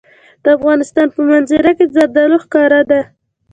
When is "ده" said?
2.89-3.01